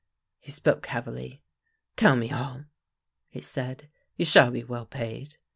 [0.39, 1.43] He spoke heavily."
[1.95, 2.65] Tell me all!"
[3.29, 5.37] he said." You shall be well paid."